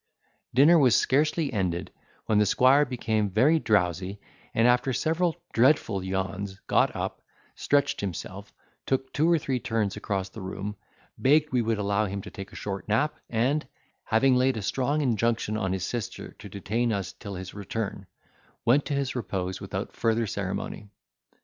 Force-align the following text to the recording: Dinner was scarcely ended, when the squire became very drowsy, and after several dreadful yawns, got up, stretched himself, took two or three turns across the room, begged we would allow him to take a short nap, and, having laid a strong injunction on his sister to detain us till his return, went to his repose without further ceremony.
Dinner 0.51 0.79
was 0.79 0.95
scarcely 0.95 1.53
ended, 1.53 1.91
when 2.25 2.39
the 2.39 2.45
squire 2.47 2.85
became 2.85 3.29
very 3.29 3.59
drowsy, 3.59 4.19
and 4.51 4.67
after 4.67 4.93
several 4.93 5.35
dreadful 5.53 6.03
yawns, 6.03 6.59
got 6.65 6.95
up, 6.95 7.21
stretched 7.53 8.01
himself, 8.01 8.51
took 8.87 9.13
two 9.13 9.31
or 9.31 9.37
three 9.37 9.59
turns 9.59 9.95
across 9.95 10.27
the 10.29 10.41
room, 10.41 10.75
begged 11.19 11.51
we 11.51 11.61
would 11.61 11.77
allow 11.77 12.05
him 12.07 12.23
to 12.23 12.31
take 12.31 12.51
a 12.51 12.55
short 12.55 12.87
nap, 12.87 13.13
and, 13.29 13.67
having 14.05 14.35
laid 14.35 14.57
a 14.57 14.63
strong 14.63 15.01
injunction 15.01 15.55
on 15.55 15.71
his 15.71 15.85
sister 15.85 16.31
to 16.39 16.49
detain 16.49 16.91
us 16.91 17.13
till 17.13 17.35
his 17.35 17.53
return, 17.53 18.07
went 18.65 18.85
to 18.85 18.95
his 18.95 19.15
repose 19.15 19.61
without 19.61 19.93
further 19.95 20.25
ceremony. 20.25 20.89